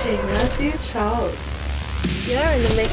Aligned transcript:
DJ 0.00 0.16
Matthew 0.32 0.72
Charles. 0.78 1.60
You're 2.26 2.40
in 2.40 2.62
the 2.62 2.74
mix. 2.74 2.90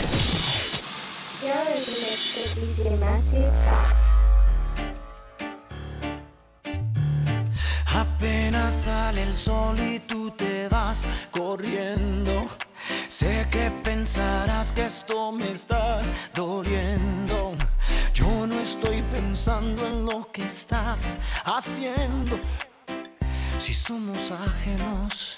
You're 1.41 1.55
in 1.55 1.81
the 1.87 1.95
mix 2.03 2.35
with 2.35 2.75
DJ 2.75 2.99
Matthew 2.99 3.47
Charles. 3.63 3.93
Apenas 7.95 8.73
sale 8.83 9.23
el 9.23 9.37
sol 9.37 9.79
y 9.79 9.99
tú 9.99 10.31
te 10.31 10.67
vas 10.67 11.05
corriendo. 11.31 12.49
Sé 13.07 13.47
que 13.51 13.71
pensarás 13.85 14.73
que 14.73 14.87
esto 14.87 15.31
me 15.31 15.51
está 15.51 16.01
doliendo. 16.33 17.55
Yo 18.13 18.45
no 18.45 18.59
estoy 18.59 19.01
pensando 19.03 19.87
en 19.87 20.05
lo 20.05 20.29
que 20.29 20.45
estás 20.45 21.15
haciendo. 21.45 22.37
Si 23.59 23.73
somos 23.73 24.29
ajenos 24.29 25.37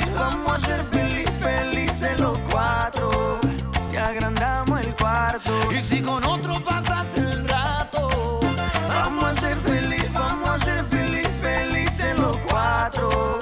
Y 5.71 5.81
si 5.81 6.01
con 6.01 6.23
otro 6.23 6.53
pasas 6.63 7.07
el 7.17 7.47
rato, 7.47 8.39
Vamos 8.87 9.23
a 9.25 9.33
ser 9.33 9.57
feliz, 9.57 10.11
vamos 10.13 10.49
a 10.49 10.57
ser 10.59 10.85
feliz, 10.85 11.27
felices 11.41 12.19
los 12.19 12.37
cuatro. 12.39 13.39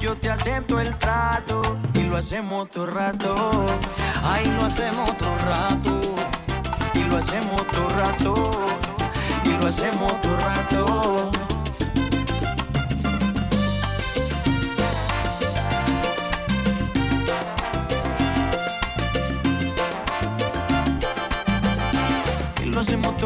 Yo 0.00 0.16
te 0.16 0.30
acepto 0.30 0.80
el 0.80 0.94
trato 0.96 1.76
y 1.94 2.04
lo 2.04 2.16
hacemos 2.16 2.70
todo 2.70 2.86
rato. 2.86 3.66
ahí 4.24 4.46
lo 4.56 4.64
hacemos 4.64 5.10
otro 5.10 5.36
rato. 5.46 6.00
Y 6.94 7.04
lo 7.04 7.18
hacemos 7.18 7.66
todo 7.68 7.88
rato. 7.90 8.50
Y 9.44 9.48
lo 9.60 9.66
hacemos 9.66 10.20
todo 10.20 10.36
rato. 10.36 11.43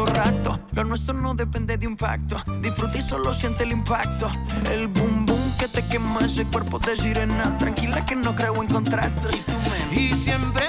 Rato. 0.05 0.59
Lo 0.71 0.83
nuestro 0.83 1.13
no 1.13 1.33
depende 1.33 1.77
de 1.77 1.87
un 1.87 1.95
pacto. 1.95 2.37
Disfruta 2.61 2.97
y 2.97 3.01
solo 3.01 3.33
siente 3.33 3.63
el 3.63 3.71
impacto. 3.71 4.29
El 4.71 4.87
boom 4.87 5.25
boom 5.25 5.57
que 5.57 5.67
te 5.67 5.85
quema 5.87 6.19
ese 6.21 6.45
cuerpo 6.45 6.79
de 6.79 6.95
sirena. 6.95 7.57
Tranquila 7.57 8.05
que 8.05 8.15
no 8.15 8.35
creo 8.35 8.61
en 8.61 8.67
contratos. 8.67 9.31
Y 9.91 10.13
siempre 10.13 10.68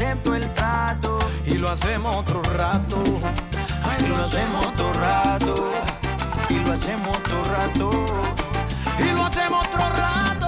acepto 0.00 0.34
el 0.34 0.48
trato. 0.54 1.18
y 1.44 1.58
lo 1.58 1.68
hacemos 1.68 2.16
otro 2.16 2.42
rato. 2.56 2.96
Y 3.98 4.06
lo 4.06 4.16
hacemos 4.16 4.74
todo 4.74 4.92
rato. 4.94 5.70
Y 6.48 6.54
lo 6.54 6.72
hacemos 6.72 7.22
todo 7.24 7.44
rato. 7.44 7.90
Y 8.98 9.12
lo 9.12 9.26
hacemos 9.26 9.66
otro 9.66 9.90
rato. 9.90 10.39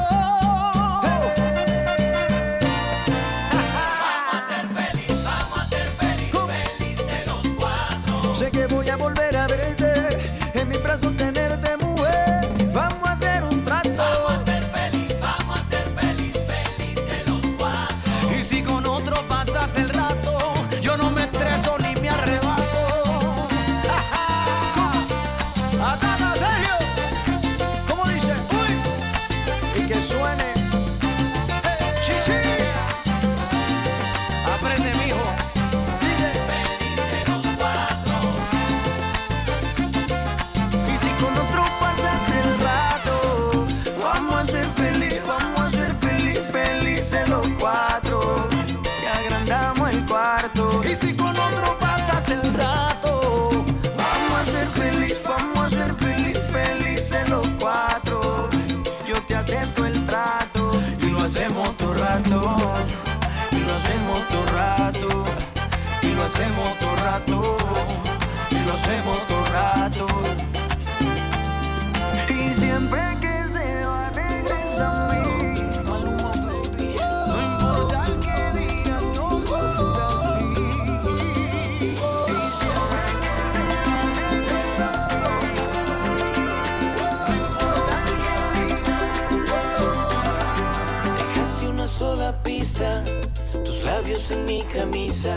En 94.30 94.46
mi 94.46 94.62
camisa. 94.62 95.34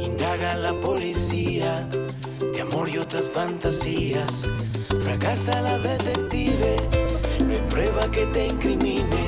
Indaga 0.00 0.56
la 0.56 0.72
policía 0.72 1.88
de 2.52 2.60
amor 2.60 2.88
y 2.88 2.98
otras 2.98 3.30
fantasías. 3.32 4.48
Fracasa 5.04 5.60
la 5.60 5.78
detective, 5.78 6.76
no 7.44 7.52
hay 7.52 7.60
prueba 7.70 8.10
que 8.10 8.26
te 8.26 8.46
incrimine. 8.46 9.24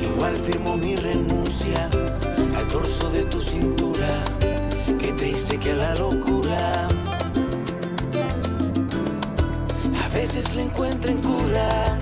Igual 0.00 0.36
firmo 0.36 0.76
mi 0.76 0.96
renuncia 0.96 1.88
al 2.56 2.66
torso 2.68 3.10
de 3.10 3.22
tu 3.24 3.40
cintura. 3.40 4.08
Qué 5.00 5.12
triste 5.12 5.58
que 5.58 5.72
a 5.72 5.76
la 5.76 5.94
locura 5.96 6.88
a 10.04 10.08
veces 10.14 10.54
le 10.54 10.62
encuentren 10.62 11.18
cura. 11.18 11.98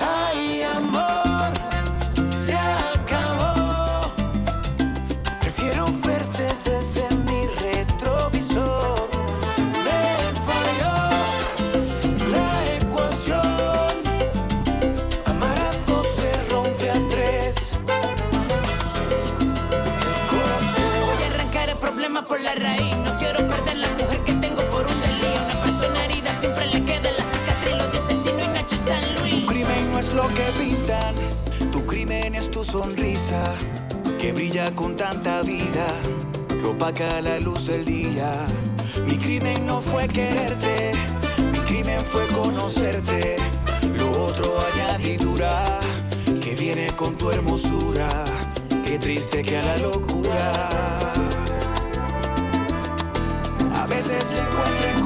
Ay, 0.00 0.62
amor, 0.62 1.07
opaca 36.68 37.20
la 37.20 37.40
luz 37.40 37.66
del 37.66 37.84
día. 37.84 38.46
Mi 39.06 39.16
crimen 39.16 39.66
no 39.66 39.80
fue 39.80 40.06
quererte, 40.08 40.92
mi 41.52 41.58
crimen 41.60 42.00
fue 42.00 42.26
conocerte. 42.28 43.36
Lo 43.96 44.10
otro 44.26 44.58
añadidura 44.72 45.80
que 46.42 46.54
viene 46.54 46.88
con 46.96 47.16
tu 47.16 47.30
hermosura. 47.30 48.08
Qué 48.84 48.98
triste 48.98 49.42
que 49.42 49.56
a 49.58 49.62
la 49.62 49.78
locura. 49.78 50.68
A 53.74 53.86
veces 53.86 54.24
le 54.32 54.40
encuentro 54.40 54.97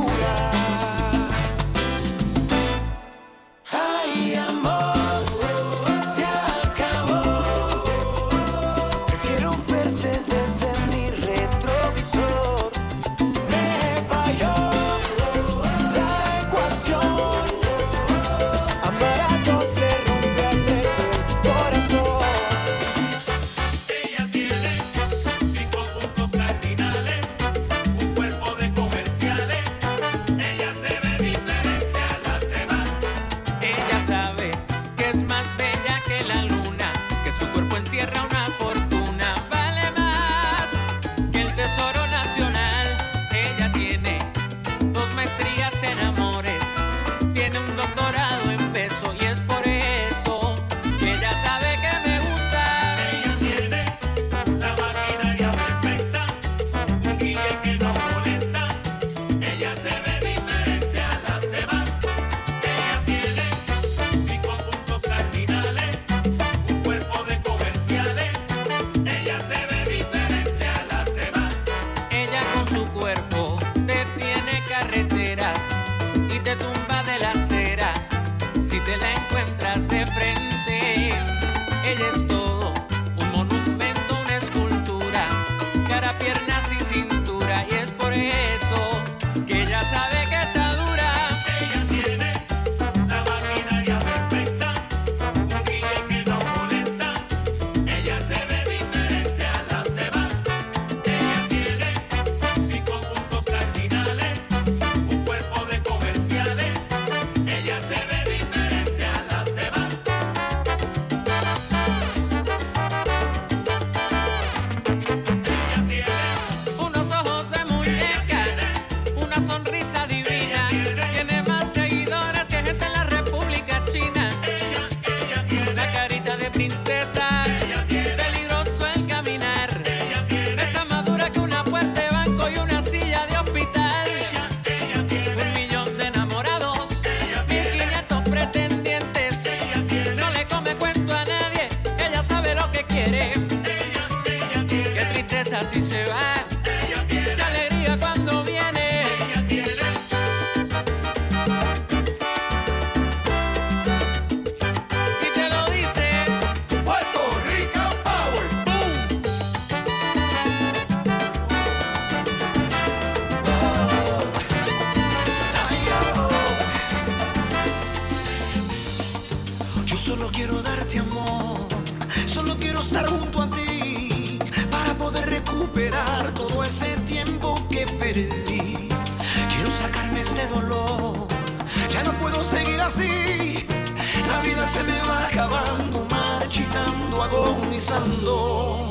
pensando, 187.83 188.87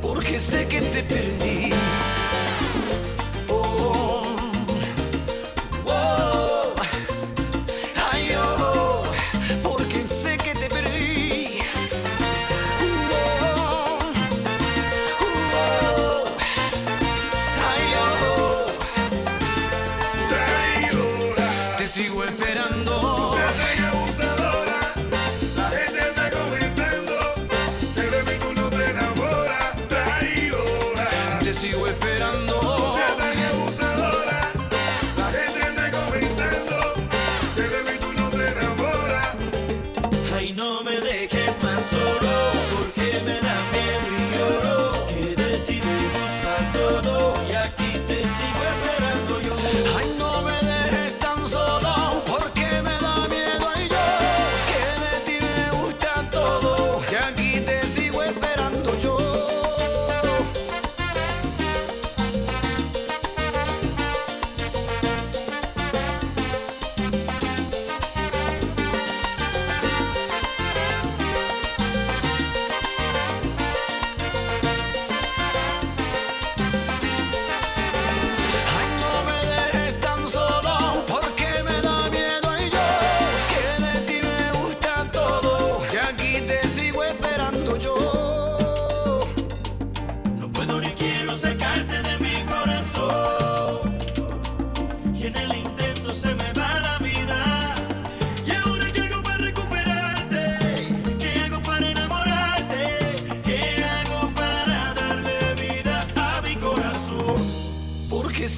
porque 0.00 0.38
sé 0.38 0.66
que 0.66 0.80
te 0.80 1.02
perdí. 1.02 1.70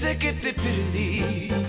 sé 0.07 0.17
que 0.19 0.33
te 0.33 0.53
perdí. 0.53 1.66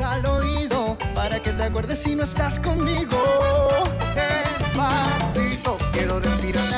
al 0.00 0.26
oído 0.26 0.96
para 1.14 1.40
que 1.40 1.50
te 1.52 1.62
acuerdes 1.62 2.00
si 2.00 2.14
no 2.14 2.24
estás 2.24 2.58
conmigo. 2.58 3.16
Despacito, 4.14 5.76
quiero 5.92 6.20
respirar 6.20 6.73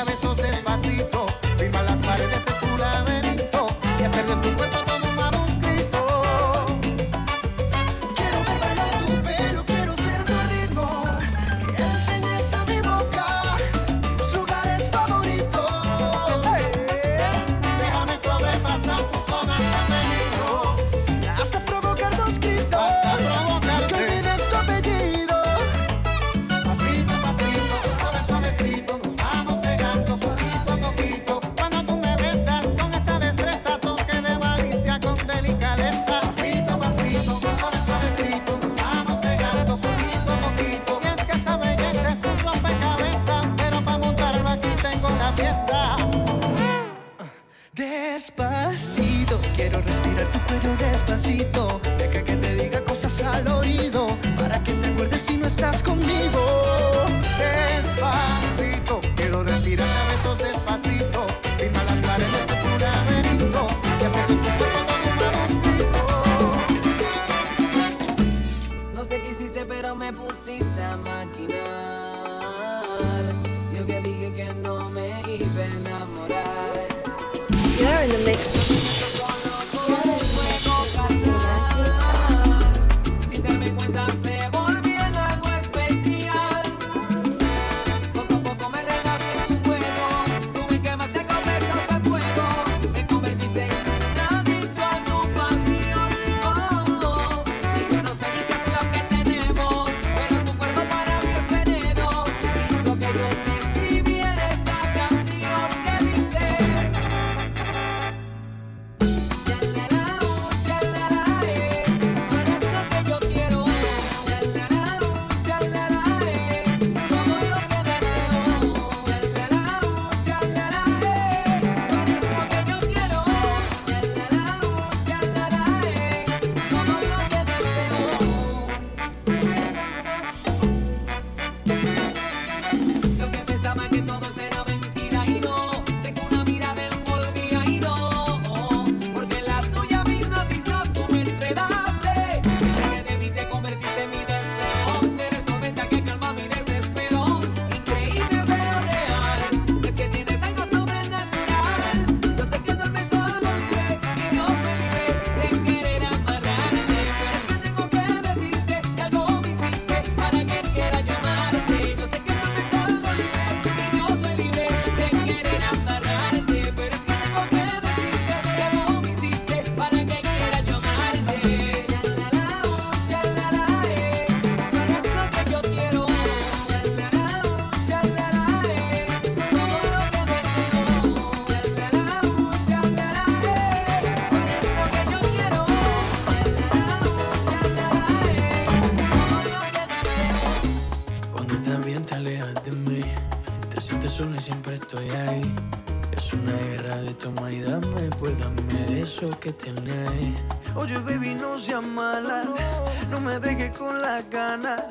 las 204.01 204.29
ganas. 204.29 204.83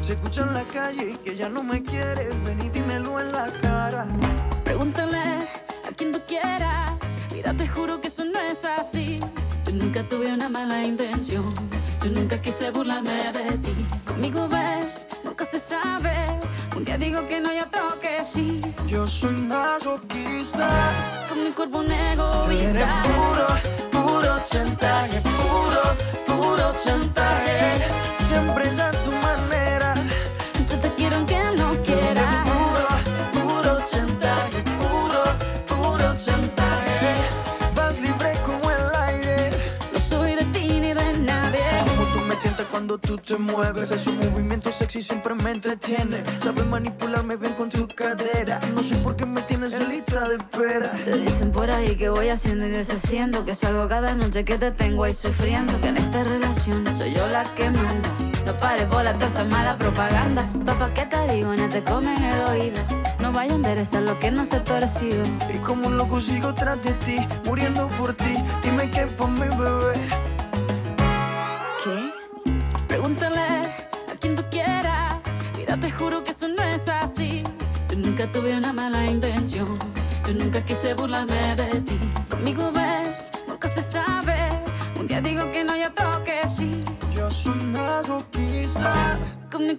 Se 0.00 0.12
escucha 0.12 0.42
en 0.42 0.54
la 0.54 0.64
calle 0.64 1.16
que 1.24 1.36
ya 1.36 1.48
no 1.48 1.62
me 1.62 1.82
quieres, 1.82 2.28
ven 2.44 2.60
y 2.64 2.68
dímelo 2.68 3.20
en 3.20 3.32
la 3.32 3.46
cara. 3.60 4.06
Pregúntale 4.64 5.18
a 5.18 5.92
quien 5.96 6.12
tú 6.12 6.20
quieras, 6.26 6.92
mira 7.32 7.52
te 7.54 7.66
juro 7.66 8.00
que 8.00 8.08
eso 8.08 8.24
no 8.24 8.38
es 8.40 8.58
así. 8.64 9.18
Yo 9.64 9.72
nunca 9.72 10.06
tuve 10.08 10.32
una 10.32 10.48
mala 10.48 10.84
intención, 10.84 11.44
yo 12.02 12.10
nunca 12.10 12.40
quise 12.40 12.70
burlarme 12.70 13.32
de 13.32 13.58
ti. 13.58 13.74
Conmigo 14.06 14.48
ves, 14.48 15.08
nunca 15.24 15.44
se 15.44 15.58
sabe, 15.58 16.14
un 16.76 16.84
día 16.84 16.98
digo 16.98 17.26
que 17.26 17.40
no 17.40 17.52
y 17.52 17.58
otro 17.58 17.98
que 18.00 18.24
sí. 18.24 18.60
Yo 18.86 19.06
soy 19.06 19.34
masoquista, 19.34 20.68
con 21.28 21.42
mi 21.42 21.50
cuerpo 21.50 21.78
un 21.78 21.90
egoísta. 21.90 23.00
Eres 23.00 23.06
puro 23.06 23.85
puro 24.26 24.40
chantaje, 24.44 25.20
puro, 25.20 25.82
puro 26.26 26.74
chantaje. 26.84 27.78
Siempre 28.28 28.66
es 28.66 28.78
a 28.80 28.90
tu 28.90 29.12
manera. 29.12 29.94
Yo 30.68 30.78
te 30.80 30.92
quiero 30.94 31.16
aunque 31.16 31.40
no 31.56 31.70
quiera. 31.82 32.44
Puro, 32.50 32.88
puro 33.36 33.78
chantaje, 33.90 34.64
puro, 34.80 35.22
puro 35.68 36.14
chantaje. 36.18 37.12
Vas 37.76 38.00
libre 38.00 38.32
como 38.44 38.70
el 38.70 38.94
aire. 39.08 39.50
No 39.92 40.00
soy 40.00 40.34
de 40.34 40.44
ti 40.46 40.80
ni 40.80 40.92
de 40.92 41.18
nadie. 41.20 41.64
Como 41.88 42.04
tú 42.12 42.18
me 42.28 42.34
tientas 42.36 42.66
cuando 42.70 42.98
tú 42.98 43.16
te 43.18 43.36
mueves, 43.36 43.92
es 43.92 44.06
un 44.08 44.18
movimiento 44.18 44.45
sexy 44.86 45.02
siempre 45.02 45.34
me 45.34 45.50
entretiene. 45.50 46.22
Sabes 46.40 46.64
manipularme 46.66 47.36
bien 47.36 47.54
con 47.54 47.68
tu 47.68 47.88
cadera. 47.88 48.60
No 48.74 48.82
sé 48.84 48.94
por 48.96 49.16
qué 49.16 49.26
me 49.26 49.42
tienes 49.42 49.74
en 49.74 49.88
lista 49.88 50.28
de 50.28 50.36
espera. 50.36 50.92
Te 51.04 51.18
dicen 51.18 51.50
por 51.50 51.70
ahí 51.70 51.96
que 51.96 52.08
voy 52.08 52.28
haciendo 52.28 52.66
y 52.66 52.70
deshaciendo. 52.70 53.44
Que 53.44 53.54
salgo 53.54 53.88
cada 53.88 54.14
noche 54.14 54.44
que 54.44 54.58
te 54.58 54.70
tengo 54.70 55.02
ahí 55.02 55.14
sufriendo. 55.14 55.80
Que 55.80 55.88
en 55.88 55.96
esta 55.96 56.22
relación 56.22 56.86
soy 56.96 57.14
yo 57.14 57.26
la 57.26 57.42
que 57.54 57.68
manda. 57.70 58.08
No 58.46 58.52
pares 58.54 58.88
bola 58.88 59.12
toda 59.14 59.26
esa 59.26 59.44
mala 59.44 59.76
propaganda. 59.76 60.48
Papá, 60.64 60.94
¿qué 60.94 61.04
te 61.06 61.32
digo? 61.32 61.56
No 61.56 61.68
te 61.68 61.82
comen 61.82 62.22
el 62.22 62.40
oído. 62.42 62.78
No 63.18 63.32
vaya 63.32 63.52
a 63.52 63.56
enderezar 63.56 64.02
lo 64.02 64.16
que 64.20 64.30
no 64.30 64.46
se 64.46 64.56
ha 64.56 64.64
torcido. 64.64 65.24
Y 65.52 65.58
como 65.58 65.88
un 65.88 65.98
loco 65.98 66.20
sigo 66.20 66.54
tras 66.54 66.80
de 66.82 66.92
ti, 66.92 67.26
muriendo 67.44 67.88
por 67.98 68.14
ti. 68.14 68.25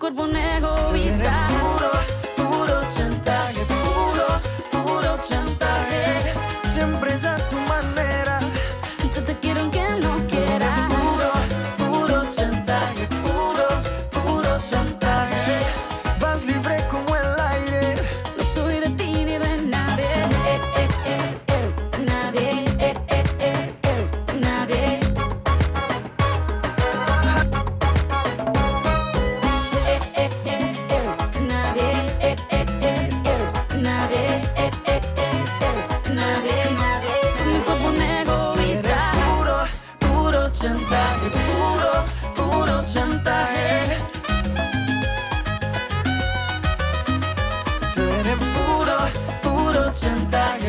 Cuerpo 0.08 0.24
un 0.24 0.77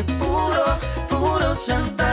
puro, 0.03 0.77
puro 1.07 1.55
chantaje. 1.65 2.08